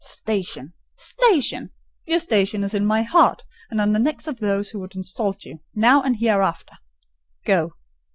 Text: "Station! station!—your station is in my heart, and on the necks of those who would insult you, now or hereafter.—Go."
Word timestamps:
"Station! 0.03 0.73
station!—your 0.95 2.17
station 2.17 2.63
is 2.63 2.73
in 2.73 2.87
my 2.87 3.03
heart, 3.03 3.43
and 3.69 3.79
on 3.79 3.91
the 3.91 3.99
necks 3.99 4.25
of 4.25 4.39
those 4.39 4.71
who 4.71 4.79
would 4.79 4.95
insult 4.95 5.45
you, 5.45 5.59
now 5.75 6.01
or 6.01 6.11
hereafter.—Go." 6.11 7.73